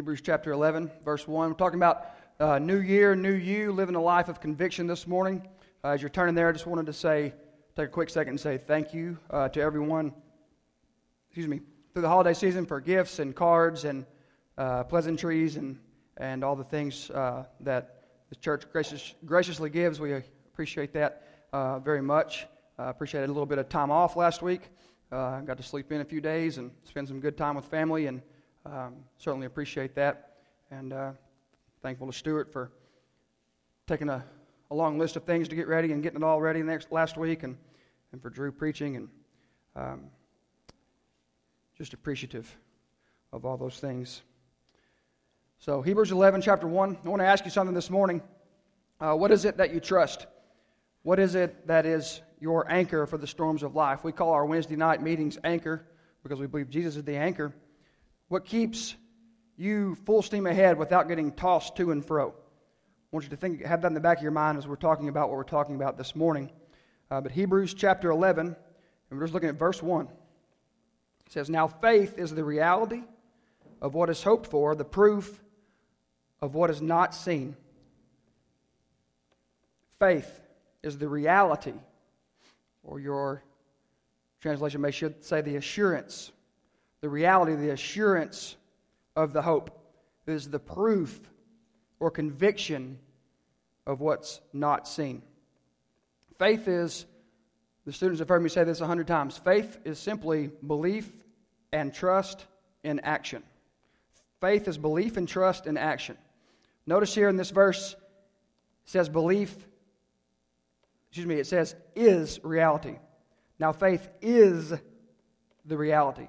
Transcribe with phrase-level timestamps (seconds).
[0.00, 1.50] Hebrews chapter 11, verse 1.
[1.50, 2.06] We're talking about
[2.40, 5.46] uh, new year, new you, living a life of conviction this morning.
[5.84, 7.34] Uh, as you're turning there, I just wanted to say,
[7.76, 10.14] take a quick second and say thank you uh, to everyone,
[11.26, 11.60] excuse me,
[11.92, 14.06] through the holiday season for gifts and cards and
[14.56, 15.78] uh, pleasantries and,
[16.16, 20.00] and all the things uh, that the church gracious, graciously gives.
[20.00, 22.46] We appreciate that uh, very much.
[22.78, 24.62] I appreciated a little bit of time off last week.
[25.10, 28.22] Got to sleep in a few days and spend some good time with family and
[28.66, 30.36] um, certainly appreciate that.
[30.70, 31.12] And uh,
[31.82, 32.70] thankful to Stuart for
[33.86, 34.24] taking a,
[34.70, 37.16] a, long list of things to get ready and getting it all ready next, last
[37.16, 37.56] week, and,
[38.12, 39.08] and for Drew preaching, and
[39.74, 40.02] um,
[41.76, 42.54] just appreciative
[43.32, 44.22] of all those things.
[45.58, 46.98] So, Hebrews 11, chapter 1.
[47.04, 48.22] I want to ask you something this morning.
[49.00, 50.26] Uh, what is it that you trust?
[51.02, 54.04] What is it that is your anchor for the storms of life?
[54.04, 55.86] We call our Wednesday night meetings anchor
[56.22, 57.54] because we believe Jesus is the anchor.
[58.30, 58.94] What keeps
[59.56, 62.28] you full steam ahead without getting tossed to and fro?
[62.28, 62.32] I
[63.10, 65.08] want you to think, have that in the back of your mind as we're talking
[65.08, 66.48] about what we're talking about this morning.
[67.10, 68.56] Uh, but Hebrews chapter 11, and
[69.10, 70.06] we're just looking at verse 1.
[70.06, 73.02] It says, Now faith is the reality
[73.82, 75.42] of what is hoped for, the proof
[76.40, 77.56] of what is not seen.
[79.98, 80.40] Faith
[80.84, 81.74] is the reality,
[82.84, 83.42] or your
[84.40, 86.30] translation may should say the assurance
[87.00, 88.56] the reality, the assurance
[89.16, 89.70] of the hope
[90.26, 91.20] is the proof
[91.98, 92.98] or conviction
[93.86, 95.22] of what's not seen.
[96.38, 97.06] Faith is,
[97.84, 101.08] the students have heard me say this a hundred times, faith is simply belief
[101.72, 102.46] and trust
[102.84, 103.42] in action.
[104.40, 106.16] Faith is belief and trust in action.
[106.86, 107.98] Notice here in this verse, it
[108.90, 109.54] says belief,
[111.08, 112.98] excuse me, it says is reality.
[113.58, 114.72] Now, faith is
[115.66, 116.28] the reality.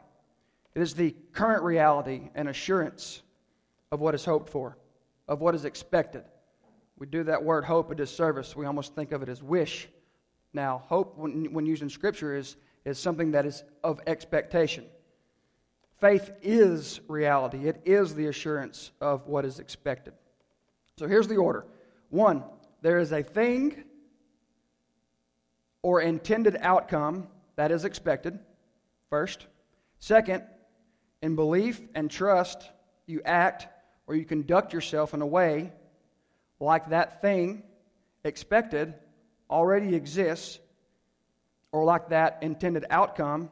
[0.74, 3.22] It is the current reality and assurance
[3.92, 4.78] of what is hoped for,
[5.28, 6.24] of what is expected.
[6.98, 8.56] We do that word hope a disservice.
[8.56, 9.90] We almost think of it as wish.
[10.54, 12.56] Now, hope, when, when used in Scripture, is,
[12.86, 14.86] is something that is of expectation.
[16.00, 20.14] Faith is reality, it is the assurance of what is expected.
[20.98, 21.66] So here's the order
[22.10, 22.44] one,
[22.82, 23.84] there is a thing
[25.84, 28.40] or intended outcome that is expected,
[29.10, 29.48] first.
[30.00, 30.44] Second,
[31.22, 32.70] in belief and trust,
[33.06, 33.68] you act
[34.08, 35.72] or you conduct yourself in a way
[36.60, 37.64] like that thing
[38.24, 38.94] expected
[39.50, 40.60] already exists
[41.72, 43.50] or like that intended outcome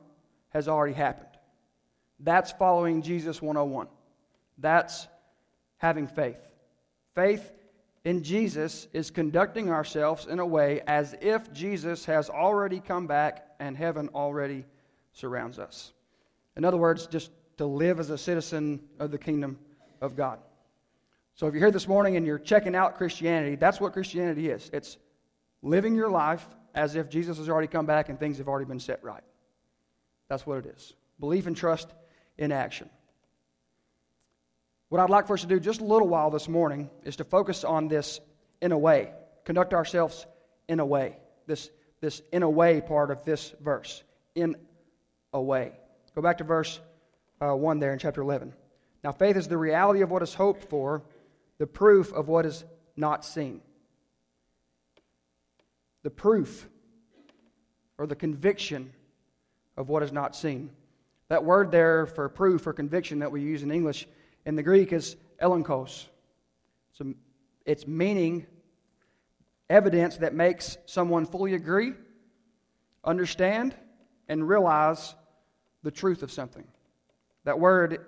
[0.49, 1.27] has already happened.
[2.19, 3.87] That's following Jesus 101.
[4.57, 5.07] That's
[5.77, 6.39] having faith.
[7.15, 7.51] Faith
[8.03, 13.45] in Jesus is conducting ourselves in a way as if Jesus has already come back
[13.59, 14.65] and heaven already
[15.13, 15.93] surrounds us.
[16.55, 19.59] In other words, just to live as a citizen of the kingdom
[19.99, 20.39] of God.
[21.35, 24.69] So if you're here this morning and you're checking out Christianity, that's what Christianity is.
[24.71, 24.97] It's
[25.61, 28.79] living your life as if Jesus has already come back and things have already been
[28.79, 29.23] set right.
[30.29, 30.93] That's what it is.
[31.19, 31.89] Belief and trust
[32.37, 32.89] in action.
[34.87, 37.25] What I'd like for us to do just a little while this morning is to
[37.25, 38.21] focus on this
[38.61, 39.11] in a way,
[39.43, 40.25] conduct ourselves
[40.69, 41.17] in a way.
[41.45, 44.01] This, this in a way part of this verse.
[44.33, 44.55] In
[45.33, 45.73] a way.
[46.15, 46.79] Go back to verse
[47.41, 48.53] uh, 1 there in chapter 11.
[49.03, 51.03] Now, faith is the reality of what is hoped for,
[51.57, 52.63] the proof of what is
[52.95, 53.61] not seen.
[56.03, 56.67] The proof
[57.97, 58.93] or the conviction
[59.77, 60.71] of what is not seen.
[61.29, 64.07] That word there for proof or conviction that we use in English
[64.45, 66.07] in the Greek is elenkos.
[66.99, 67.05] A,
[67.65, 68.45] it's meaning
[69.69, 71.93] evidence that makes someone fully agree,
[73.03, 73.75] understand,
[74.27, 75.15] and realize
[75.83, 76.65] the truth of something.
[77.49, 78.05] That word,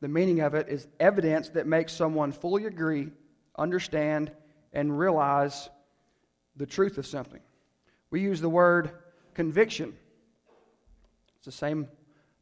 [0.00, 3.10] the meaning of it is evidence that makes someone fully agree,
[3.58, 4.30] understand,
[4.72, 5.68] and realize
[6.54, 7.40] the truth of something.
[8.10, 8.92] We use the word
[9.34, 9.94] conviction.
[11.38, 11.88] It's the same,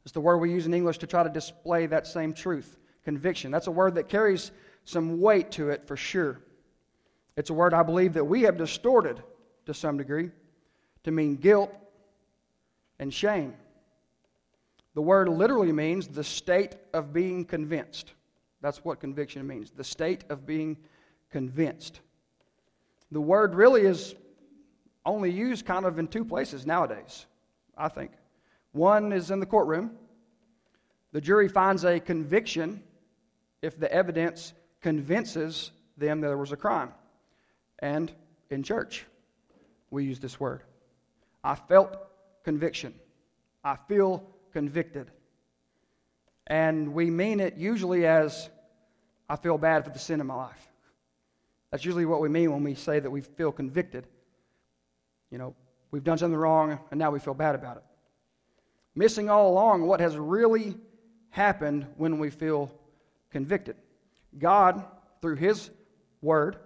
[0.05, 2.77] it's the word we use in English to try to display that same truth.
[3.03, 3.51] Conviction.
[3.51, 4.51] That's a word that carries
[4.85, 6.39] some weight to it for sure.
[7.39, 9.23] It's a word I believe that we have distorted
[9.65, 10.29] to some degree
[11.05, 11.75] to mean guilt
[12.99, 13.55] and shame.
[14.95, 18.13] The word literally means the state of being convinced.
[18.61, 20.77] That's what conviction means the state of being
[21.31, 22.01] convinced.
[23.11, 24.15] The word really is
[25.05, 27.27] only used kind of in two places nowadays,
[27.77, 28.13] I think.
[28.73, 29.93] One is in the courtroom.
[31.13, 32.83] The jury finds a conviction
[33.61, 36.93] if the evidence convinces them that there was a crime.
[37.81, 38.13] And
[38.51, 39.05] in church,
[39.91, 40.63] we use this word.
[41.45, 41.97] I felt
[42.45, 42.95] conviction.
[43.65, 45.11] I feel convicted.
[46.47, 48.51] And we mean it usually as
[49.29, 50.69] I feel bad for the sin in my life.
[51.71, 54.07] That's usually what we mean when we say that we feel convicted.
[55.31, 55.55] You know,
[55.91, 57.85] we've done something wrong and now we feel bad about it.
[58.95, 60.77] Missing all along what has really
[61.31, 62.71] happened when we feel
[63.31, 63.77] convicted.
[64.39, 64.85] God,
[65.23, 65.71] through His
[66.21, 66.57] Word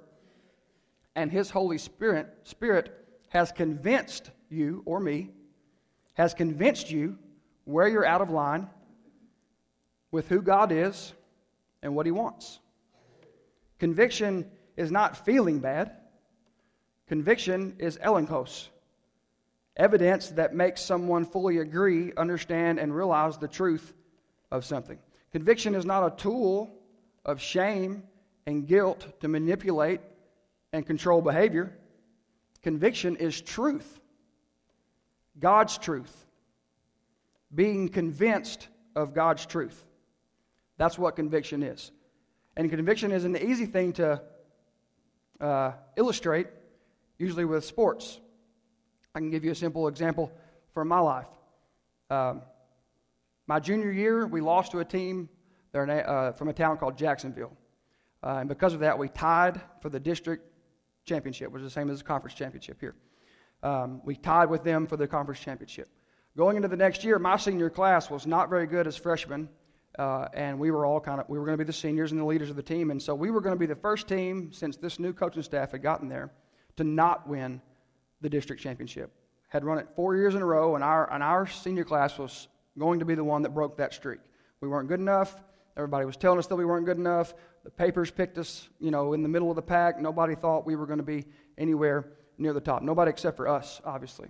[1.15, 5.31] and His Holy Spirit, Spirit has convinced you or me,
[6.15, 7.17] has convinced you
[7.67, 8.69] where you're out of line
[10.11, 11.13] with who God is
[11.83, 12.61] and what He wants.
[13.79, 15.93] Conviction is not feeling bad.
[17.07, 18.69] Conviction is elenkos,
[19.77, 23.93] evidence that makes someone fully agree, understand, and realize the truth
[24.51, 24.99] of something.
[25.33, 26.73] Conviction is not a tool
[27.25, 28.03] of shame
[28.47, 30.01] and guilt to manipulate
[30.73, 31.77] and control behavior.
[32.63, 34.01] Conviction is truth,
[35.39, 36.26] God's truth.
[37.55, 39.85] Being convinced of God's truth.
[40.79, 41.93] That's what conviction is.
[42.57, 44.21] And conviction is an easy thing to
[45.41, 46.49] uh, illustrate,
[47.19, 48.21] usually with sports.
[49.15, 50.33] I can give you a simple example
[50.73, 51.29] from my life.
[52.11, 52.43] Um,
[53.47, 55.29] my junior year, we lost to a team
[55.75, 57.57] uh, from a town called Jacksonville.
[58.23, 60.45] Uh, and because of that, we tied for the district
[61.05, 62.95] championship, which is the same as the conference championship here.
[63.63, 65.89] Um, we tied with them for the conference championship.
[66.37, 69.49] Going into the next year, my senior class was not very good as freshmen,
[69.99, 72.21] uh, and we were all kind of we were going to be the seniors and
[72.21, 74.53] the leaders of the team, and so we were going to be the first team
[74.53, 76.31] since this new coaching staff had gotten there
[76.77, 77.63] to not win
[78.21, 79.11] the district championship.
[79.49, 82.49] Had run it four years in a row, and our and our senior class was
[82.79, 84.21] going to be the one that broke that streak.
[84.61, 85.43] We weren't good enough.
[85.79, 87.33] Everybody was telling us that we weren't good enough.
[87.65, 89.99] The papers picked us, you know, in the middle of the pack.
[89.99, 91.25] Nobody thought we were going to be
[91.57, 92.83] anywhere near the top.
[92.83, 94.29] Nobody except for us, obviously.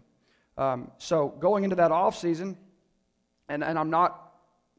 [0.58, 2.56] Um, so going into that off season,
[3.49, 4.35] and, and I'm not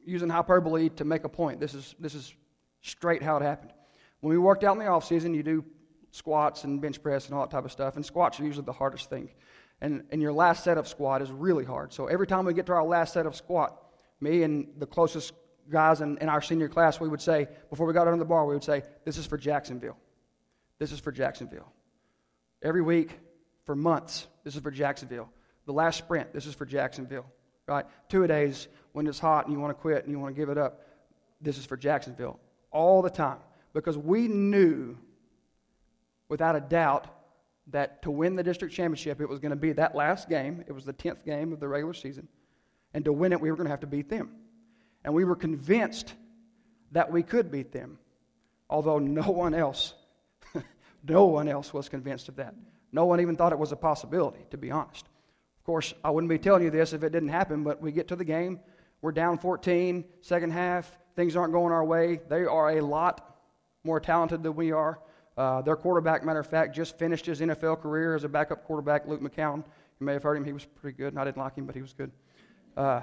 [0.05, 1.59] using hyperbole to make a point.
[1.59, 2.33] This is, this is
[2.81, 3.73] straight how it happened.
[4.21, 5.63] When we worked out in the off season, you do
[6.11, 8.73] squats and bench press and all that type of stuff, and squats are usually the
[8.73, 9.29] hardest thing.
[9.79, 11.93] And, and your last set of squat is really hard.
[11.93, 13.77] So every time we get to our last set of squat,
[14.19, 15.33] me and the closest
[15.69, 18.45] guys in, in our senior class, we would say, before we got under the bar,
[18.45, 19.97] we would say, This is for Jacksonville.
[20.79, 21.71] This is for Jacksonville.
[22.63, 23.19] Every week,
[23.65, 25.29] for months, this is for Jacksonville.
[25.67, 27.25] The last sprint, this is for Jacksonville.
[27.67, 27.85] Right?
[28.07, 30.39] Two a days when it's hot and you want to quit and you want to
[30.39, 30.81] give it up.
[31.41, 32.39] This is for Jacksonville.
[32.71, 33.39] All the time.
[33.73, 34.97] Because we knew
[36.29, 37.07] without a doubt
[37.67, 40.63] that to win the district championship, it was going to be that last game.
[40.67, 42.29] It was the 10th game of the regular season.
[42.93, 44.31] And to win it, we were going to have to beat them.
[45.03, 46.13] And we were convinced
[46.93, 47.99] that we could beat them,
[48.69, 49.93] although no one else,
[51.03, 52.55] no one else was convinced of that.
[52.93, 55.05] No one even thought it was a possibility, to be honest.
[55.67, 58.15] Course, I wouldn't be telling you this if it didn't happen, but we get to
[58.15, 58.61] the game.
[59.01, 60.97] We're down 14, second half.
[61.17, 62.21] Things aren't going our way.
[62.29, 63.37] They are a lot
[63.83, 64.97] more talented than we are.
[65.35, 69.05] Uh, their quarterback, matter of fact, just finished his NFL career as a backup quarterback,
[69.07, 69.57] Luke McCown.
[69.99, 70.45] You may have heard him.
[70.45, 71.17] He was pretty good.
[71.17, 72.11] I didn't like him, but he was good.
[72.77, 73.01] Uh,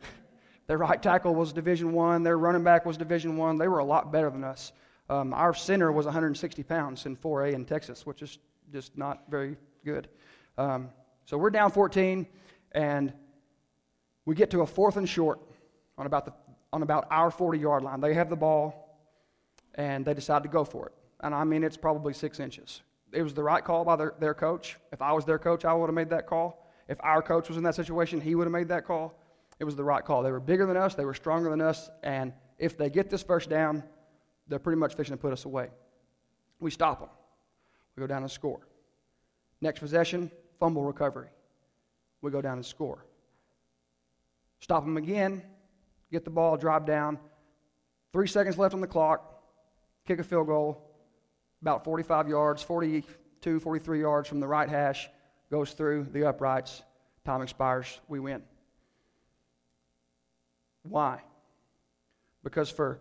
[0.66, 2.22] their right tackle was Division One.
[2.22, 3.58] Their running back was Division One.
[3.58, 4.72] They were a lot better than us.
[5.10, 8.38] Um, our center was 160 pounds in 4A in Texas, which is
[8.72, 10.08] just not very good.
[10.56, 10.88] Um,
[11.28, 12.26] so we're down 14,
[12.72, 13.12] and
[14.24, 15.40] we get to a fourth and short
[15.96, 16.32] on about, the,
[16.72, 18.00] on about our 40 yard line.
[18.00, 18.98] They have the ball,
[19.74, 22.82] and they decide to go for it and I mean it's probably six inches.
[23.12, 24.76] It was the right call by their, their coach.
[24.92, 26.66] If I was their coach, I would have made that call.
[26.88, 29.18] If our coach was in that situation, he would have made that call.
[29.58, 30.22] It was the right call.
[30.22, 33.22] They were bigger than us, they were stronger than us, and if they get this
[33.22, 33.82] first down,
[34.46, 35.68] they're pretty much fishing to put us away.
[36.60, 37.10] We stop them.
[37.96, 38.60] We go down and score.
[39.60, 41.28] Next possession, fumble recovery.
[42.20, 43.04] We go down and score.
[44.60, 45.42] Stop them again,
[46.10, 47.18] get the ball, drive down.
[48.12, 49.42] Three seconds left on the clock,
[50.06, 50.82] kick a field goal,
[51.62, 55.08] about 45 yards, 42, 43 yards from the right hash,
[55.50, 56.82] goes through the uprights.
[57.24, 58.00] Time expires.
[58.08, 58.42] We win.
[60.82, 61.20] Why?
[62.42, 63.00] Because for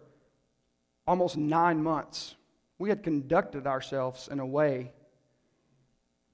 [1.05, 2.35] almost nine months,
[2.77, 4.91] we had conducted ourselves in a way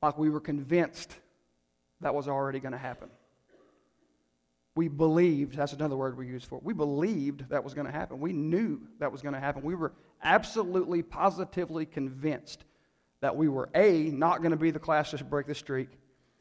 [0.04, 1.16] like we were convinced
[2.02, 3.10] that was already going to happen.
[4.76, 6.64] We believed, that's another word we use for it.
[6.64, 8.20] We believed that was going to happen.
[8.20, 9.64] We knew that was going to happen.
[9.64, 9.94] We were
[10.24, 12.66] absolutely, positively convinced
[13.22, 15.90] that we were A, not going to be the class to break the streak,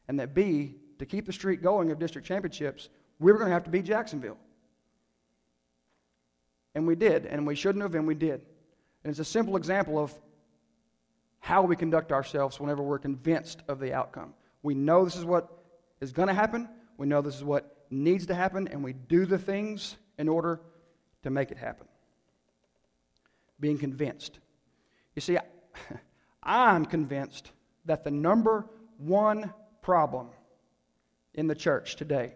[0.08, 2.88] and that B, to keep the streak going of district championships,
[3.20, 4.38] we were going to have to beat Jacksonville.
[6.74, 8.40] And we did, and we shouldn't have, and we did.
[9.04, 10.12] And it's a simple example of
[11.42, 14.32] how we conduct ourselves whenever we're convinced of the outcome.
[14.62, 15.48] We know this is what
[16.00, 19.26] is going to happen, we know this is what needs to happen, and we do
[19.26, 20.60] the things in order
[21.24, 21.88] to make it happen.
[23.58, 24.38] being convinced.
[25.16, 25.36] You see,
[26.44, 27.50] I'm convinced
[27.86, 28.66] that the number
[28.98, 30.28] one problem
[31.34, 32.34] in the church today,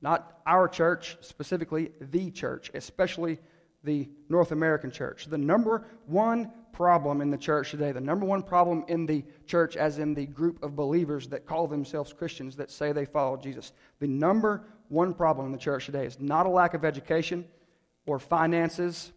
[0.00, 3.40] not our church, specifically the church, especially
[3.82, 8.42] the North American church, the number one problem in the church today, the number one
[8.42, 12.70] problem in the church, as in the group of believers that call themselves Christians that
[12.70, 16.48] say they follow Jesus, the number one problem in the church today is not a
[16.48, 17.46] lack of education
[18.06, 19.12] or finances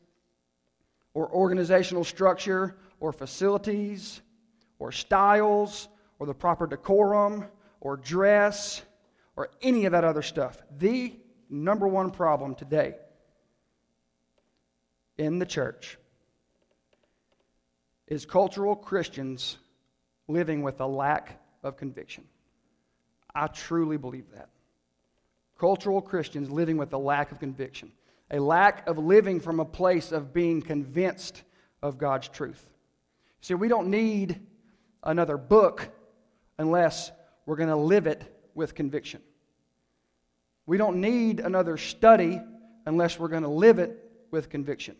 [1.13, 4.21] or organizational structure or facilities
[4.79, 7.45] or styles or the proper decorum
[7.81, 8.83] or dress
[9.35, 10.61] or any of that other stuff.
[10.77, 11.13] The
[11.49, 12.95] number one problem today
[15.17, 15.97] in the church
[18.07, 19.57] is cultural Christians
[20.27, 22.23] living with a lack of conviction.
[23.33, 24.49] I truly believe that.
[25.59, 27.91] Cultural Christians living with a lack of conviction,
[28.31, 31.43] a lack of living from a place of being convinced
[31.81, 32.65] of God's truth.
[33.41, 34.39] See, we don't need
[35.03, 35.89] another book
[36.57, 37.11] unless
[37.45, 38.23] we're going to live it
[38.53, 39.21] with conviction.
[40.65, 42.41] We don't need another study
[42.85, 43.97] unless we're going to live it
[44.31, 44.95] with conviction.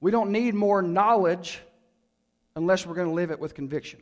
[0.00, 1.60] We don't need more knowledge
[2.54, 4.00] unless we're going to live it with conviction.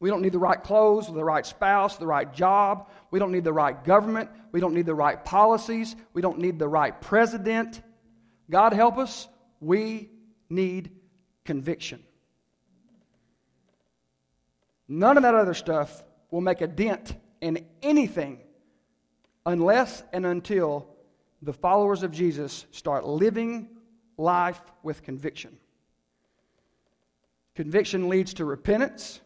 [0.00, 2.88] We don't need the right clothes, the right spouse, the right job.
[3.10, 4.30] We don't need the right government.
[4.52, 5.96] We don't need the right policies.
[6.12, 7.82] We don't need the right president.
[8.50, 9.28] God help us,
[9.60, 10.10] we
[10.48, 10.92] need
[11.44, 12.02] conviction.
[14.86, 18.40] None of that other stuff will make a dent in anything
[19.44, 20.88] unless and until
[21.42, 23.68] the followers of Jesus start living
[24.18, 25.56] life with conviction.
[27.54, 29.20] Conviction leads to repentance.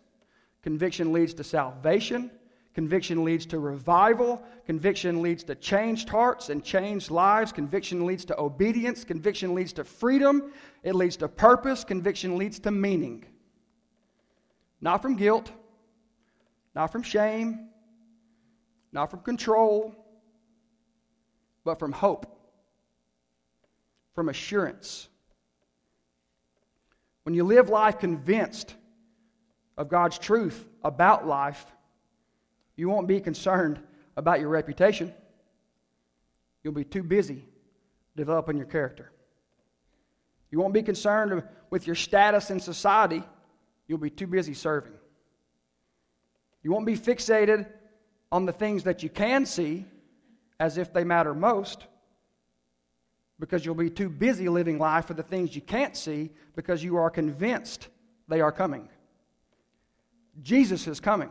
[0.63, 2.31] Conviction leads to salvation.
[2.75, 4.43] Conviction leads to revival.
[4.67, 7.53] Conviction leads to changed hearts and changed lives.
[7.53, 9.05] Conviction leads to obedience.
[9.05, 10.53] Conviction leads to freedom.
[10.83, 11.85] It leads to purpose.
[11.85, 13.25] Conviction leads to meaning.
[14.81, 15.53] Not from guilt,
[16.75, 17.69] not from shame,
[18.93, 19.95] not from control,
[21.65, 22.42] but from hope
[24.15, 25.09] from assurance.
[27.25, 28.75] When you live life convinced
[29.77, 31.65] of God's truth about life,
[32.77, 33.81] you won't be concerned
[34.17, 35.13] about your reputation.
[36.63, 37.45] You'll be too busy
[38.17, 39.11] developing your character.
[40.51, 43.23] You won't be concerned with your status in society.
[43.89, 44.93] You'll be too busy serving.
[46.63, 47.67] You won't be fixated
[48.31, 49.87] on the things that you can see
[50.61, 51.87] as if they matter most
[53.43, 56.95] because you'll be too busy living life for the things you can't see because you
[56.95, 57.89] are convinced
[58.29, 58.89] they are coming.
[60.43, 61.29] Jesus is coming.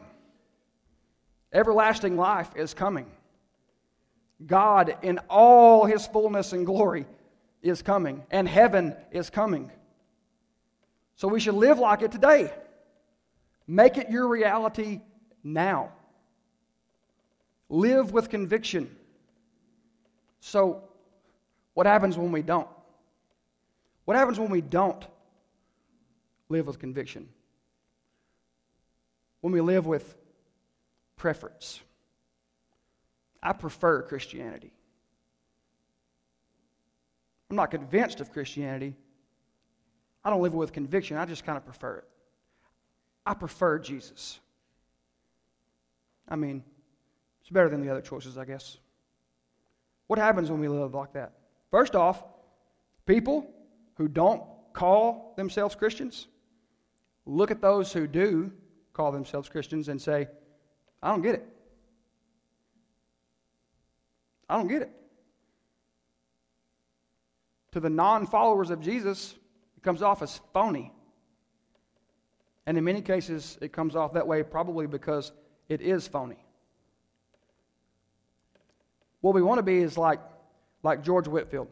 [1.53, 3.10] Everlasting life is coming.
[4.46, 7.06] God, in all his fullness and glory,
[7.62, 9.72] is coming, and heaven is coming.
[11.15, 12.51] So we should live like it today.
[13.68, 15.00] Make it your reality
[15.46, 15.94] now.
[17.70, 18.94] Live with conviction.
[20.41, 20.89] So
[21.73, 22.67] what happens when we don't?
[24.05, 25.05] What happens when we don't
[26.49, 27.29] live with conviction?
[29.41, 30.15] When we live with
[31.15, 31.79] preference.
[33.41, 34.71] I prefer Christianity.
[37.49, 38.95] I'm not convinced of Christianity.
[40.23, 41.17] I don't live with conviction.
[41.17, 42.05] I just kind of prefer it.
[43.25, 44.39] I prefer Jesus.
[46.27, 46.63] I mean,
[47.41, 48.77] it's better than the other choices, I guess.
[50.07, 51.33] What happens when we live like that?
[51.71, 52.21] First off,
[53.05, 53.49] people
[53.95, 56.27] who don't call themselves Christians
[57.25, 58.51] look at those who do
[58.93, 60.27] call themselves Christians and say,
[61.01, 61.47] I don't get it.
[64.49, 64.91] I don't get it.
[67.71, 69.33] To the non followers of Jesus,
[69.77, 70.91] it comes off as phony.
[72.65, 75.31] And in many cases, it comes off that way probably because
[75.69, 76.43] it is phony.
[79.21, 80.19] What we want to be is like
[80.83, 81.67] like George Whitefield.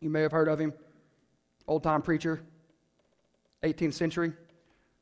[0.00, 0.72] You may have heard of him,
[1.66, 2.40] old time preacher,
[3.62, 4.32] 18th century.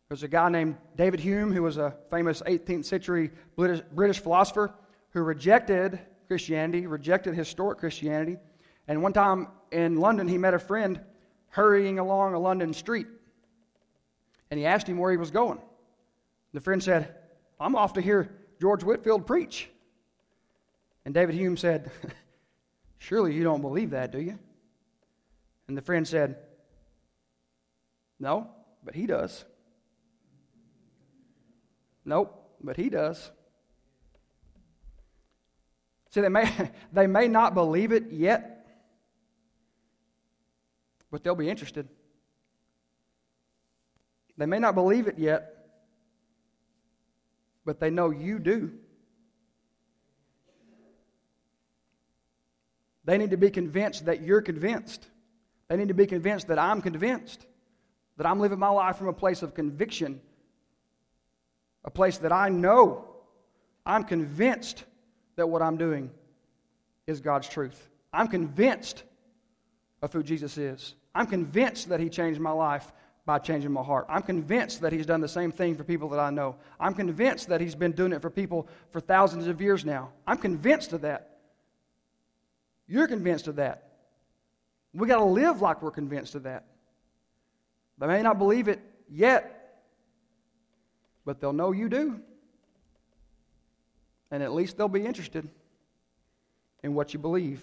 [0.08, 4.72] There's a guy named David Hume who was a famous 18th century British, British philosopher
[5.10, 8.36] who rejected Christianity, rejected historic Christianity.
[8.88, 11.00] And one time in London, he met a friend
[11.48, 13.06] hurrying along a London street.
[14.50, 15.60] And he asked him where he was going.
[16.52, 17.14] The friend said,
[17.58, 18.30] I'm off to hear
[18.60, 19.68] George Whitefield preach.
[21.04, 21.90] And David Hume said,
[23.02, 24.38] Surely you don't believe that, do you?
[25.66, 26.36] And the friend said,
[28.20, 28.48] No,
[28.84, 29.44] but he does.
[32.04, 33.32] Nope, but he does.
[36.10, 36.48] See, they may,
[36.92, 38.68] they may not believe it yet,
[41.10, 41.88] but they'll be interested.
[44.38, 45.56] They may not believe it yet,
[47.64, 48.74] but they know you do.
[53.04, 55.06] They need to be convinced that you're convinced.
[55.68, 57.46] They need to be convinced that I'm convinced,
[58.16, 60.20] that I'm living my life from a place of conviction,
[61.84, 63.12] a place that I know,
[63.84, 64.84] I'm convinced
[65.36, 66.10] that what I'm doing
[67.06, 67.88] is God's truth.
[68.12, 69.02] I'm convinced
[70.02, 70.94] of who Jesus is.
[71.14, 72.92] I'm convinced that He changed my life
[73.24, 74.06] by changing my heart.
[74.08, 76.56] I'm convinced that He's done the same thing for people that I know.
[76.78, 80.10] I'm convinced that He's been doing it for people for thousands of years now.
[80.26, 81.31] I'm convinced of that.
[82.92, 83.84] You're convinced of that.
[84.92, 86.66] We got to live like we're convinced of that.
[87.96, 89.80] They may not believe it yet,
[91.24, 92.20] but they'll know you do.
[94.30, 95.48] And at least they'll be interested
[96.82, 97.62] in what you believe.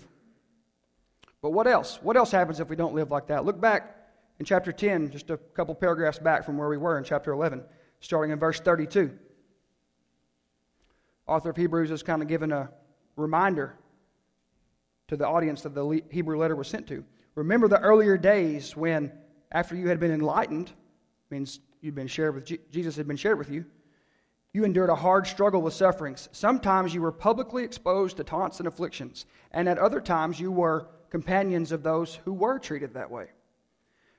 [1.43, 1.99] But what else?
[2.01, 3.45] What else happens if we don't live like that?
[3.45, 3.97] Look back
[4.39, 7.61] in chapter 10, just a couple paragraphs back from where we were in chapter 11,
[7.99, 9.15] starting in verse 32.
[11.27, 12.71] Author of Hebrews is kind of giving a
[13.15, 13.75] reminder
[15.09, 17.03] to the audience that the Hebrew letter was sent to.
[17.35, 19.11] Remember the earlier days when,
[19.51, 20.71] after you had been enlightened,
[21.31, 23.65] means you'd been shared with Jesus had been shared with you,
[24.53, 26.29] you endured a hard struggle with sufferings.
[26.31, 30.87] Sometimes you were publicly exposed to taunts and afflictions, and at other times you were
[31.09, 33.27] companions of those who were treated that way.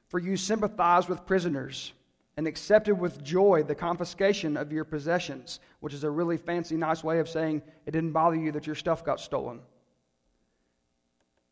[0.08, 1.92] For you sympathized with prisoners
[2.36, 7.04] and accepted with joy the confiscation of your possessions, which is a really fancy, nice
[7.04, 9.60] way of saying it didn't bother you that your stuff got stolen.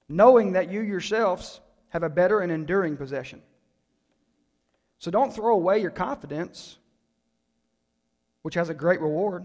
[0.08, 1.60] Knowing that you yourselves
[1.90, 3.42] have a better and enduring possession.
[4.98, 6.78] So don't throw away your confidence,
[8.42, 9.44] which has a great reward.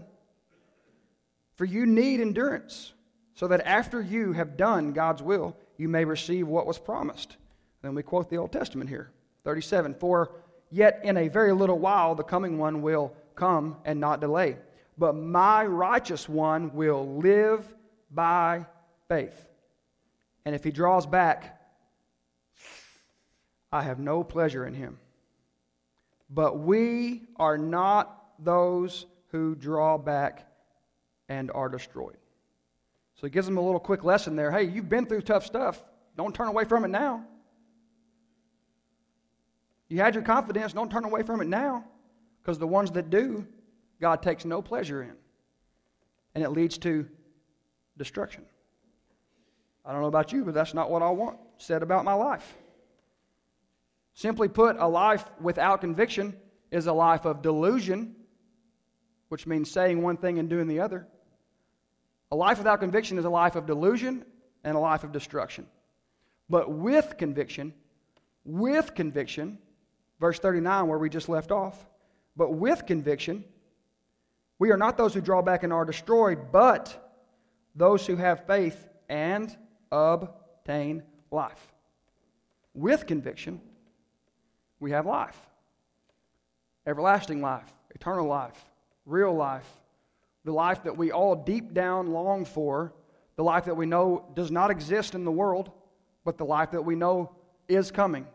[1.56, 2.92] For you need endurance,
[3.34, 7.36] so that after you have done God's will, you may receive what was promised.
[7.82, 9.10] Then we quote the Old Testament here
[9.44, 10.32] 37 For
[10.70, 14.56] yet in a very little while the coming one will come and not delay.
[14.96, 17.64] But my righteous one will live
[18.10, 18.66] by
[19.08, 19.46] faith.
[20.44, 21.60] And if he draws back,
[23.72, 24.98] I have no pleasure in him.
[26.30, 30.46] But we are not those who draw back
[31.28, 32.16] and are destroyed.
[33.16, 34.50] So he gives them a little quick lesson there.
[34.50, 35.82] Hey, you've been through tough stuff.
[36.16, 37.24] Don't turn away from it now.
[39.88, 40.72] You had your confidence.
[40.72, 41.84] Don't turn away from it now.
[42.42, 43.46] Because the ones that do,
[44.00, 45.14] God takes no pleasure in.
[46.34, 47.08] And it leads to
[47.96, 48.44] destruction.
[49.84, 52.54] I don't know about you, but that's not what I want said about my life.
[54.14, 56.36] Simply put, a life without conviction
[56.70, 58.14] is a life of delusion,
[59.28, 61.06] which means saying one thing and doing the other.
[62.30, 64.24] A life without conviction is a life of delusion
[64.62, 65.66] and a life of destruction.
[66.48, 67.74] But with conviction,
[68.44, 69.58] with conviction,
[70.20, 71.86] verse 39, where we just left off,
[72.36, 73.44] but with conviction,
[74.58, 77.14] we are not those who draw back and are destroyed, but
[77.74, 79.56] those who have faith and
[79.92, 81.72] obtain life.
[82.74, 83.60] With conviction,
[84.80, 85.38] we have life
[86.86, 88.62] everlasting life, eternal life,
[89.06, 89.66] real life,
[90.44, 92.92] the life that we all deep down long for,
[93.36, 95.70] the life that we know does not exist in the world,
[96.24, 97.34] but the life that we know
[97.68, 98.26] is coming.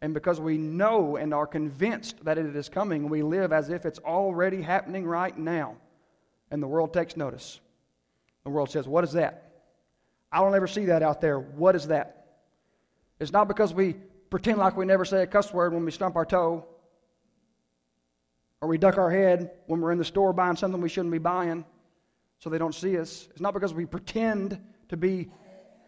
[0.00, 3.84] And because we know and are convinced that it is coming, we live as if
[3.84, 5.76] it's already happening right now.
[6.50, 7.60] And the world takes notice.
[8.44, 9.49] The world says, What is that?
[10.32, 11.38] I don't ever see that out there.
[11.38, 12.26] What is that?
[13.18, 13.94] It's not because we
[14.30, 16.66] pretend like we never say a cuss word when we stump our toe
[18.60, 21.18] or we duck our head when we're in the store buying something we shouldn't be
[21.18, 21.64] buying
[22.38, 23.28] so they don't see us.
[23.30, 25.30] It's not because we pretend to be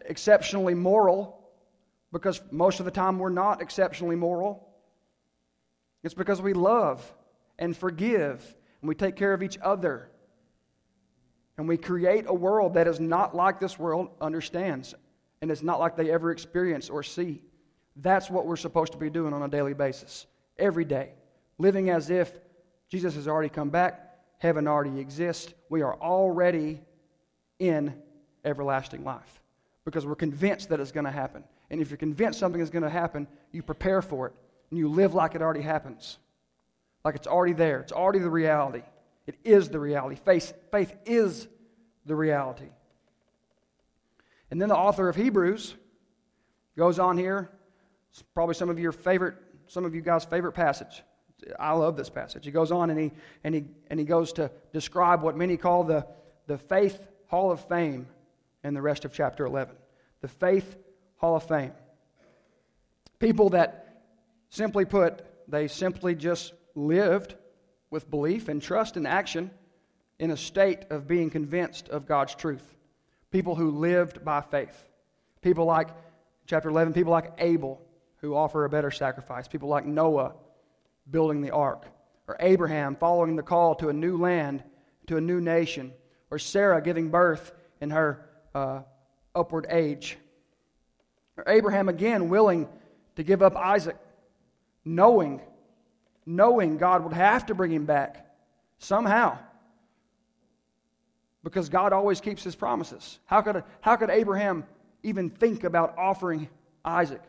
[0.05, 1.39] exceptionally moral,
[2.11, 4.67] because most of the time we're not exceptionally moral.
[6.03, 7.11] It's because we love
[7.57, 10.09] and forgive and we take care of each other.
[11.57, 14.95] And we create a world that is not like this world understands
[15.41, 17.41] and it's not like they ever experience or see.
[17.97, 20.25] That's what we're supposed to be doing on a daily basis,
[20.57, 21.11] every day,
[21.57, 22.31] living as if
[22.89, 24.17] Jesus has already come back.
[24.37, 25.53] Heaven already exists.
[25.69, 26.81] We are already
[27.59, 27.93] in
[28.45, 29.41] everlasting life
[29.85, 31.43] because we're convinced that it's going to happen.
[31.69, 34.33] And if you're convinced something is going to happen, you prepare for it
[34.69, 36.17] and you live like it already happens.
[37.03, 37.79] Like it's already there.
[37.79, 38.83] It's already the reality.
[39.25, 40.15] It is the reality.
[40.15, 41.47] Faith, faith is
[42.05, 42.69] the reality.
[44.51, 45.75] And then the author of Hebrews
[46.77, 47.49] goes on here.
[48.11, 49.35] It's probably some of your favorite,
[49.67, 51.03] some of you guys' favorite passage.
[51.59, 52.45] I love this passage.
[52.45, 53.11] He goes on and he,
[53.43, 56.05] and he, and he goes to describe what many call the,
[56.47, 58.07] the faith hall of fame
[58.63, 59.75] in the rest of chapter 11.
[60.21, 60.77] The faith
[61.17, 61.71] hall of fame.
[63.19, 64.03] People that,
[64.49, 67.35] simply put, they simply just lived
[67.93, 69.51] with belief and trust and action
[70.17, 72.75] in a state of being convinced of God's truth.
[73.29, 74.89] People who lived by faith.
[75.41, 75.89] People like,
[76.47, 77.79] chapter 11, people like Abel,
[78.17, 79.47] who offer a better sacrifice.
[79.47, 80.33] People like Noah,
[81.09, 81.85] building the ark.
[82.27, 84.63] Or Abraham, following the call to a new land,
[85.07, 85.93] to a new nation.
[86.31, 88.81] Or Sarah, giving birth in her uh,
[89.35, 90.17] upward age.
[91.37, 92.67] Or Abraham, again, willing
[93.17, 93.97] to give up Isaac,
[94.83, 95.41] knowing,
[96.25, 98.25] knowing God would have to bring him back
[98.77, 99.37] somehow
[101.43, 103.19] because God always keeps his promises.
[103.25, 104.65] How could, how could Abraham
[105.03, 106.49] even think about offering
[106.85, 107.21] Isaac?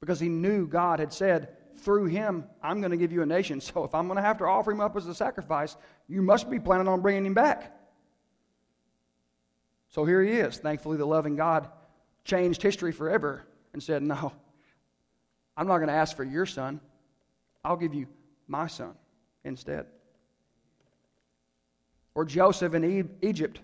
[0.00, 3.60] Because he knew God had said, through him, I'm going to give you a nation.
[3.68, 5.76] So if I'm going to have to offer him up as a sacrifice,
[6.08, 7.74] you must be planning on bringing him back.
[9.90, 10.58] So here he is.
[10.58, 11.68] Thankfully, the loving God
[12.24, 14.32] changed history forever and said, No,
[15.56, 16.80] I'm not going to ask for your son.
[17.64, 18.06] I'll give you
[18.46, 18.94] my son
[19.44, 19.86] instead
[22.18, 23.60] or Joseph in Egypt,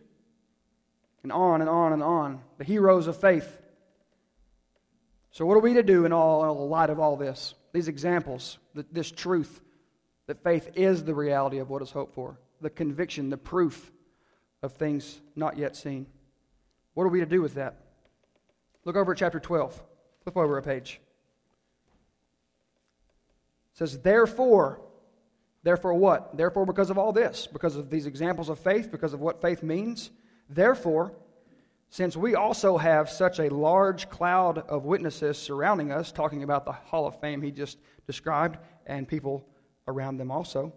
[1.25, 2.41] and on and on and on.
[2.59, 3.61] The heroes of faith.
[5.33, 7.55] So, what are we to do in all in the light of all this?
[7.73, 8.59] These examples,
[8.93, 9.61] this truth
[10.29, 13.91] that faith is the reality of what is hoped for, the conviction, the proof
[14.63, 16.07] of things not yet seen.
[16.93, 17.81] What are we to do with that?
[18.85, 19.83] Look over at chapter 12.
[20.23, 21.01] Flip over a page.
[23.75, 24.81] It says, Therefore,
[25.65, 26.37] Therefore, what?
[26.37, 29.63] Therefore, because of all this, because of these examples of faith, because of what faith
[29.63, 30.11] means.
[30.51, 31.15] Therefore,
[31.89, 36.73] since we also have such a large cloud of witnesses surrounding us, talking about the
[36.73, 39.49] hall of fame he just described, and people
[39.89, 40.75] around them also,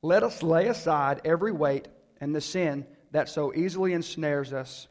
[0.00, 1.86] let us lay aside every weight
[2.18, 4.88] and the sin that so easily ensnares us.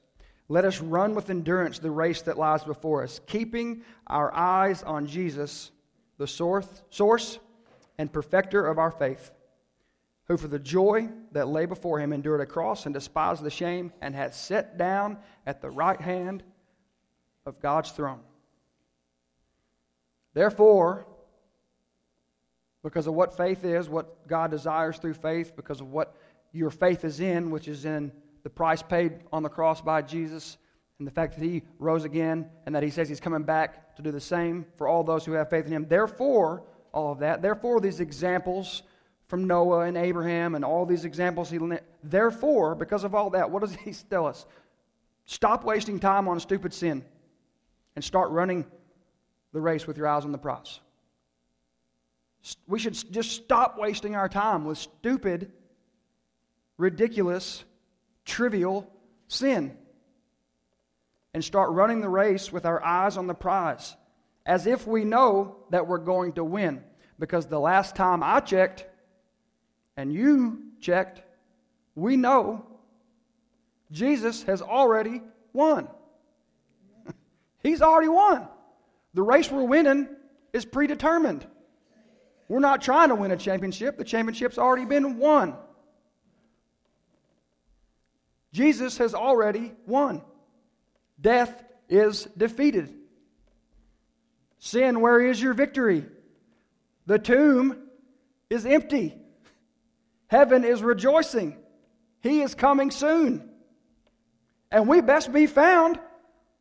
[0.48, 5.08] Let us run with endurance the race that lies before us, keeping our eyes on
[5.08, 5.72] Jesus,
[6.22, 6.28] the
[6.90, 7.40] source,
[7.98, 9.32] and perfecter of our faith,
[10.28, 13.92] who for the joy that lay before him endured a cross and despised the shame,
[14.02, 16.44] and hath sat down at the right hand
[17.46, 18.20] of God's throne.
[20.34, 21.08] Therefore,
[22.84, 26.16] because of what faith is, what God desires through faith, because of what
[26.54, 28.12] your faith is in, which is in
[28.44, 30.58] the price paid on the cross by Jesus,
[31.02, 34.04] and the fact that he rose again, and that he says he's coming back to
[34.04, 35.88] do the same for all those who have faith in him.
[35.90, 36.62] Therefore,
[36.92, 37.42] all of that.
[37.42, 38.84] Therefore, these examples
[39.26, 41.58] from Noah and Abraham and all these examples, he,
[42.04, 44.46] therefore, because of all that, what does he tell us?
[45.26, 47.04] Stop wasting time on stupid sin
[47.96, 48.64] and start running
[49.54, 50.82] the race with your eyes on the prize.
[52.68, 55.52] We should just stop wasting our time with stupid,
[56.78, 57.64] ridiculous,
[58.24, 58.88] trivial
[59.28, 59.78] sin
[61.34, 63.96] and start running the race with our eyes on the prize
[64.46, 66.84] as if we know that we're going to win.
[67.20, 68.86] Because the last time I checked,
[69.96, 71.22] and you checked,
[71.96, 72.66] we know
[73.92, 75.22] Jesus has already
[75.54, 75.88] won.
[77.64, 78.48] He's already won.
[79.14, 80.08] The race we're winning
[80.54, 81.46] is predetermined.
[82.48, 85.56] We're not trying to win a championship, the championship's already been won.
[88.52, 90.22] Jesus has already won.
[91.22, 92.94] Death is defeated.
[94.60, 96.06] Sin, where is your victory?
[97.06, 97.78] The tomb
[98.50, 99.16] is empty.
[100.28, 101.58] Heaven is rejoicing.
[102.22, 103.50] He is coming soon.
[104.72, 106.00] And we best be found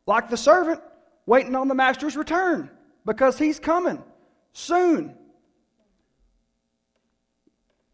[0.05, 0.81] like the servant
[1.25, 2.69] waiting on the master's return
[3.05, 4.03] because he's coming
[4.53, 5.15] soon.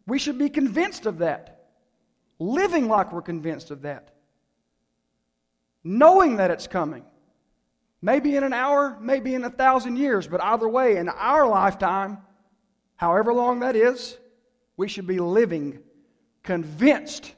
[0.08, 1.66] We should be convinced of that,
[2.40, 4.14] living like we're convinced of that,
[5.88, 7.06] knowing that it's coming.
[8.02, 12.18] Maybe in an hour, maybe in a thousand years, but either way, in our lifetime,
[12.96, 14.18] however long that is,
[14.76, 15.80] we should be living
[16.44, 17.34] convinced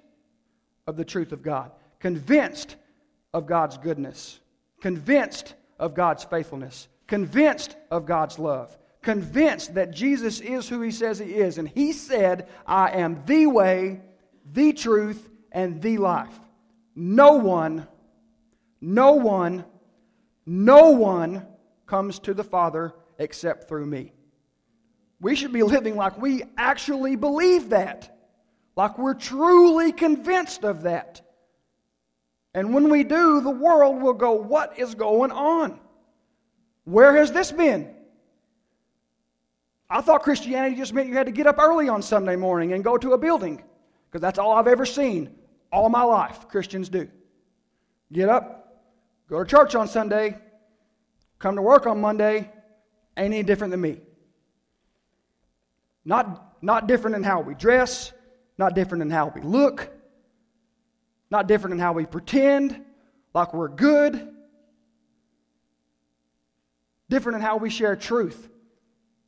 [0.87, 2.75] of the truth of God, convinced
[3.33, 4.39] of God's goodness,
[4.81, 11.19] convinced of God's faithfulness, convinced of God's love, convinced that Jesus is who he says
[11.19, 11.57] he is.
[11.57, 14.01] And he said, I am the way,
[14.51, 16.37] the truth, and the life.
[16.95, 17.87] No one,
[18.81, 19.65] no one
[20.51, 21.45] no one
[21.85, 24.13] comes to the Father except through me.
[25.21, 28.17] We should be living like we actually believe that,
[28.75, 31.21] like we're truly convinced of that.
[32.55, 35.79] And when we do, the world will go, What is going on?
[36.85, 37.93] Where has this been?
[39.87, 42.83] I thought Christianity just meant you had to get up early on Sunday morning and
[42.83, 43.61] go to a building,
[44.09, 45.35] because that's all I've ever seen
[45.71, 47.07] all my life Christians do.
[48.11, 48.68] Get up,
[49.29, 50.35] Go to church on Sunday,
[51.37, 52.51] come to work on Monday,
[53.15, 53.99] ain't any different than me.
[56.03, 58.11] Not, not different in how we dress,
[58.57, 59.91] not different in how we look,
[61.29, 62.83] not different in how we pretend
[63.35, 64.33] like we're good,
[67.07, 68.49] different in how we share truth,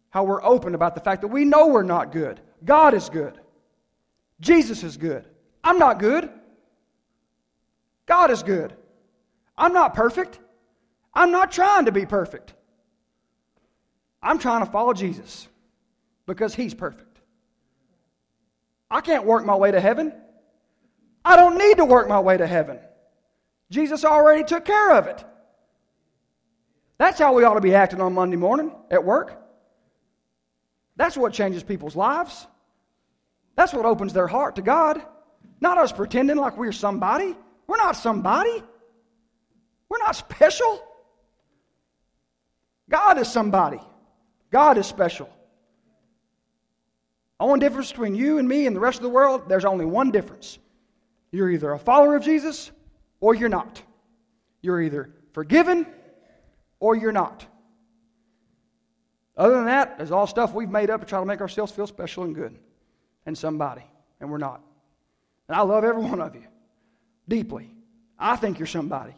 [0.10, 2.40] how we're open about the fact that we know we're not good.
[2.66, 3.40] God is good,
[4.40, 5.26] Jesus is good.
[5.64, 6.28] I'm not good.
[8.08, 8.76] God is good.
[9.62, 10.40] I'm not perfect.
[11.14, 12.56] I'm not trying to be perfect.
[14.22, 15.48] I'm trying to follow Jesus
[16.26, 17.20] because he's perfect.
[18.90, 20.14] I can't work my way to heaven.
[21.24, 22.80] I don't need to work my way to heaven.
[23.70, 25.24] Jesus already took care of it.
[26.98, 29.40] That's how we ought to be acting on Monday morning at work.
[30.96, 32.48] That's what changes people's lives.
[33.56, 35.02] That's what opens their heart to God.
[35.60, 37.36] Not us pretending like we're somebody.
[37.68, 38.64] We're not somebody.
[39.92, 40.82] We're not special.
[42.90, 43.82] God is somebody.
[44.50, 45.30] God is special.
[47.42, 50.10] Only difference between you and me and the rest of the world, there's only one
[50.10, 50.60] difference.
[51.34, 52.72] You're either a follower of Jesus
[53.20, 53.84] or you're not.
[54.62, 55.86] You're either forgiven
[56.80, 57.46] or you're not.
[59.36, 61.88] Other than that, there's all stuff we've made up to try to make ourselves feel
[61.88, 62.58] special and good
[63.26, 63.84] and somebody,
[64.22, 64.62] and we're not.
[65.50, 66.48] And I love every one of you
[67.28, 67.70] deeply.
[68.18, 69.16] I think you're somebody,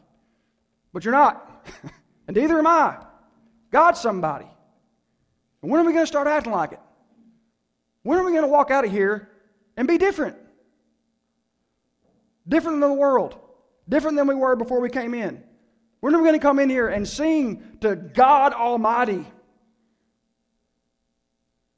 [0.93, 1.67] but you're not.
[2.27, 2.97] and neither am I.
[3.71, 4.47] God's somebody.
[5.61, 6.79] And when are we going to start acting like it?
[8.03, 9.29] When are we going to walk out of here
[9.75, 10.37] and be different?
[12.47, 13.39] Different than the world.
[13.89, 15.43] Different than we were before we came in.
[16.01, 19.25] When are we going to come in here and sing to God Almighty,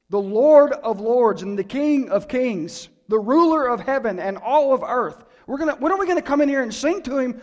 [0.10, 4.74] the Lord of Lords and the King of Kings, the ruler of heaven and all
[4.74, 5.24] of earth?
[5.46, 7.40] We're gonna, when are we going to come in here and sing to Him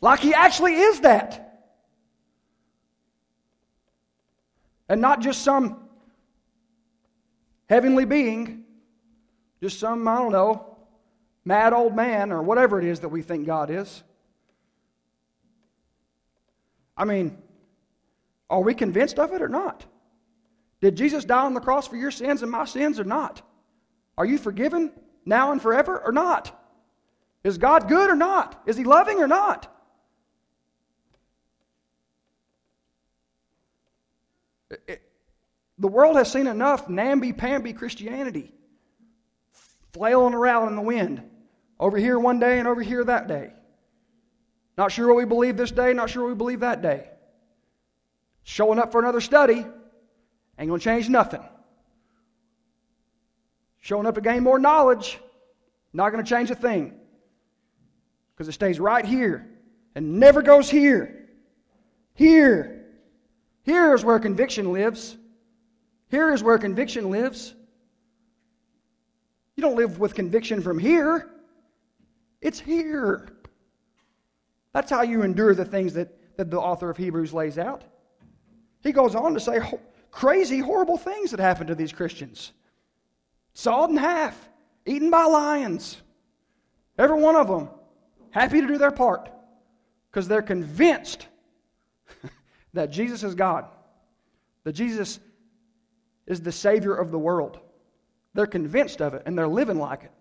[0.00, 1.44] like He actually is that?
[4.88, 5.88] And not just some
[7.68, 8.64] heavenly being,
[9.62, 10.76] just some, I don't know,
[11.44, 14.02] mad old man or whatever it is that we think God is.
[16.96, 17.38] I mean,
[18.50, 19.84] are we convinced of it or not?
[20.80, 23.42] Did Jesus die on the cross for your sins and my sins or not?
[24.16, 24.92] Are you forgiven
[25.24, 26.54] now and forever or not?
[27.44, 28.62] Is God good or not?
[28.66, 29.72] Is He loving or not?
[34.70, 38.52] The world has seen enough namby-pamby Christianity
[39.92, 41.22] flailing around in the wind.
[41.80, 43.52] Over here one day and over here that day.
[44.76, 47.08] Not sure what we believe this day, not sure what we believe that day.
[48.42, 49.64] Showing up for another study
[50.58, 51.42] ain't going to change nothing.
[53.80, 55.18] Showing up to gain more knowledge,
[55.92, 56.94] not going to change a thing.
[58.34, 59.48] Because it stays right here
[59.94, 61.28] and never goes here.
[62.14, 62.77] Here.
[63.68, 65.18] Here is where conviction lives.
[66.10, 67.54] Here is where conviction lives.
[69.56, 71.28] You don't live with conviction from here,
[72.40, 73.28] it's here.
[74.72, 77.84] That's how you endure the things that, that the author of Hebrews lays out.
[78.82, 79.60] He goes on to say
[80.10, 82.52] crazy, horrible things that happened to these Christians
[83.52, 84.48] sawed in half,
[84.86, 86.00] eaten by lions.
[86.96, 87.68] Every one of them
[88.30, 89.30] happy to do their part
[90.10, 91.26] because they're convinced
[92.74, 93.66] that Jesus is God,
[94.64, 95.18] that Jesus
[96.26, 97.58] is the Savior of the world.
[98.34, 100.12] They're convinced of it and they're living like it.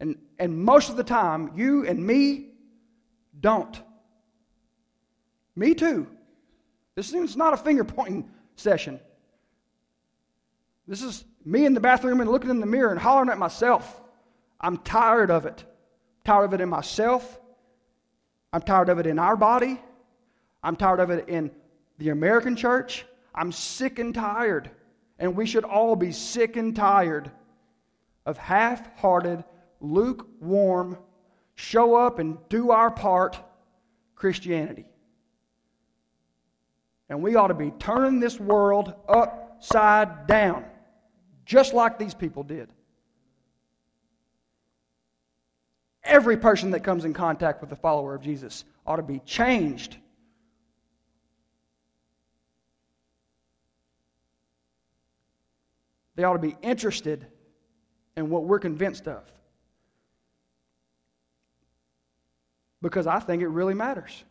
[0.00, 2.46] And, and most of the time, you and me
[3.38, 3.80] don't.
[5.56, 6.06] Me too.
[6.94, 9.00] This is not a finger pointing session.
[10.86, 14.00] This is me in the bathroom and looking in the mirror and hollering at myself.
[14.60, 15.64] I'm tired of it.
[16.24, 17.40] Tired of it in myself.
[18.52, 19.80] I'm tired of it in our body.
[20.62, 21.50] I'm tired of it in
[21.98, 23.04] the American church.
[23.34, 24.70] I'm sick and tired
[25.18, 27.30] and we should all be sick and tired
[28.24, 29.42] of half hearted,
[29.80, 30.98] lukewarm,
[31.54, 33.38] show up and do our part
[34.14, 34.86] Christianity.
[37.08, 40.64] And we ought to be turning this world upside down,
[41.44, 42.68] just like these people did.
[46.04, 49.96] Every person that comes in contact with a follower of Jesus ought to be changed
[56.18, 57.28] They ought to be interested
[58.16, 59.22] in what we're convinced of.
[62.82, 64.24] Because I think it really matters.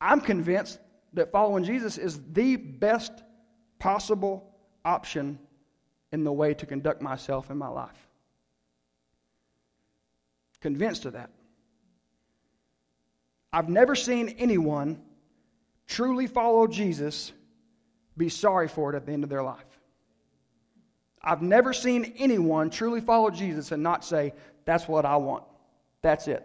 [0.00, 0.78] I'm convinced
[1.14, 3.10] that following Jesus is the best
[3.80, 4.48] possible
[4.84, 5.40] option
[6.12, 8.08] in the way to conduct myself in my life.
[10.60, 11.30] Convinced of that.
[13.52, 15.02] I've never seen anyone
[15.88, 17.32] truly follow Jesus
[18.16, 19.64] be sorry for it at the end of their life.
[21.22, 25.44] I've never seen anyone truly follow Jesus and not say, That's what I want.
[26.02, 26.44] That's it.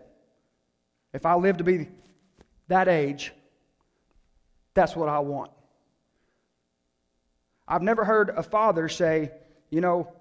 [1.14, 1.90] If I live to be
[2.68, 3.34] that age,
[4.74, 5.52] that's what I want.
[7.68, 9.32] I've never heard a father say,
[9.72, 10.14] You know,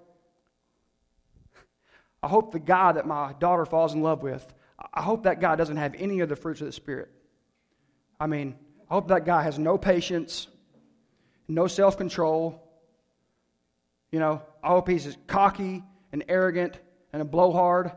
[2.23, 4.53] I hope the guy that my daughter falls in love with,
[4.93, 7.11] I hope that guy doesn't have any of the fruits of the Spirit.
[8.19, 8.57] I mean,
[8.91, 10.49] I hope that guy has no patience,
[11.49, 12.63] no self control.
[14.11, 15.83] You know, I hope he's cocky
[16.13, 16.81] and arrogant
[17.13, 17.93] and a blowhard.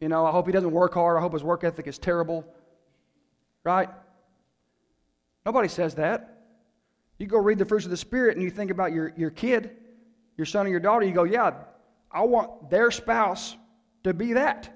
[0.00, 1.16] You know, I hope he doesn't work hard.
[1.16, 2.44] I hope his work ethic is terrible.
[3.62, 3.88] Right?
[5.46, 6.42] Nobody says that.
[7.18, 9.76] You go read the fruits of the Spirit and you think about your, your kid,
[10.36, 11.52] your son or your daughter, you go, yeah,
[12.10, 13.56] I want their spouse
[14.02, 14.70] to be that.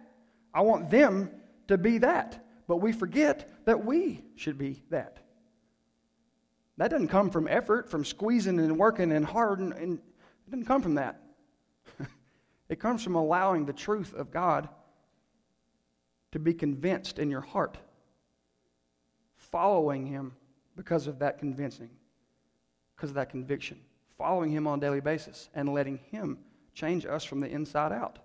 [0.55, 1.31] I want them
[1.69, 2.45] to be that.
[2.67, 5.19] But we forget that we should be that.
[6.79, 10.67] That doesn't come from effort, from squeezing and working and hard, and, and it doesn't
[10.67, 11.21] come from that.
[12.69, 14.69] it comes from allowing the truth of God
[16.31, 17.79] to be convinced in your heart,
[19.35, 20.37] following Him
[20.77, 21.91] because of that convincing,
[22.95, 23.81] because of that conviction,
[24.17, 26.38] following Him on a daily basis, and letting Him
[26.75, 28.21] change us from the inside out.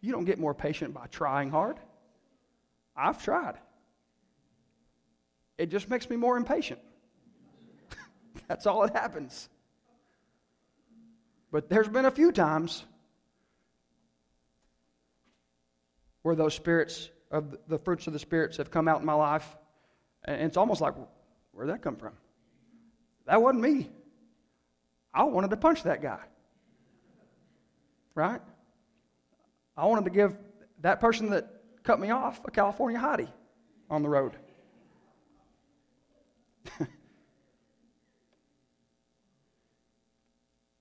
[0.00, 1.76] You don't get more patient by trying hard.
[2.96, 3.58] I've tried.
[5.56, 6.80] It just makes me more impatient.
[8.48, 9.48] That's all that happens.
[11.52, 12.84] But there's been a few times
[16.22, 19.46] where those spirits of the fruits of the spirits have come out in my life,
[20.24, 20.94] and it's almost like,
[21.52, 22.14] where'd that come from?
[23.26, 23.90] That wasn't me.
[25.12, 26.20] I wanted to punch that guy.
[28.14, 28.40] Right?
[29.76, 30.36] I wanted to give
[30.80, 31.48] that person that
[31.82, 33.30] cut me off a California hottie
[33.90, 34.36] on the road.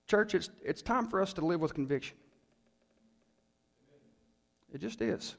[0.07, 2.17] Church, it's, it's time for us to live with conviction.
[4.73, 5.35] It just is.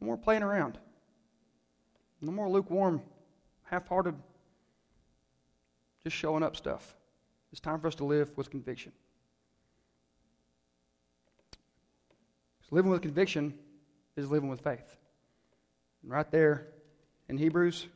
[0.00, 0.78] No more playing around.
[2.20, 3.02] No more lukewarm,
[3.64, 4.14] half hearted,
[6.04, 6.96] just showing up stuff.
[7.50, 8.92] It's time for us to live with conviction.
[12.62, 13.54] So living with conviction
[14.16, 14.96] is living with faith.
[16.02, 16.68] And right there
[17.28, 17.88] in Hebrews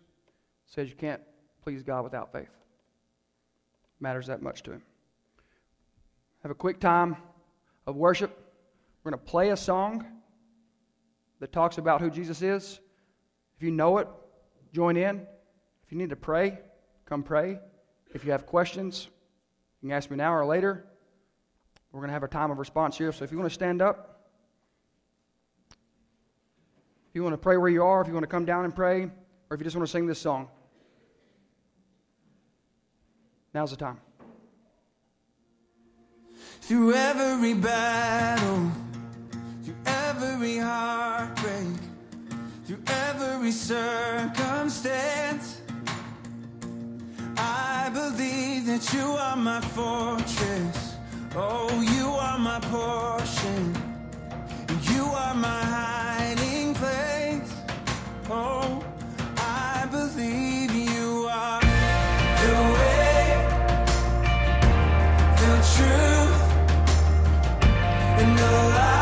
[0.66, 1.22] says you can't
[1.62, 2.50] please God without faith.
[4.00, 4.82] Matters that much to him.
[6.42, 7.16] Have a quick time
[7.86, 8.38] of worship.
[9.02, 10.04] We're going to play a song
[11.40, 12.80] that talks about who Jesus is.
[13.56, 14.08] If you know it,
[14.72, 15.26] join in.
[15.84, 16.58] If you need to pray,
[17.04, 17.58] come pray.
[18.14, 19.08] If you have questions,
[19.80, 20.84] you can ask me now or later.
[21.92, 23.12] We're going to have a time of response here.
[23.12, 24.28] So if you want to stand up,
[27.08, 28.74] if you want to pray where you are, if you want to come down and
[28.74, 30.48] pray, or if you just want to sing this song,
[33.56, 33.98] now's the time.
[36.60, 38.70] Through every battle,
[39.62, 41.78] through every heartbreak,
[42.66, 45.62] through every circumstance,
[47.38, 50.96] I believe that you are my fortress.
[51.34, 53.62] Oh, you are my portion.
[54.92, 57.52] You are my hiding place.
[58.28, 58.84] Oh,
[59.38, 60.55] I believe
[65.76, 66.42] truth,
[68.20, 68.95] and the life.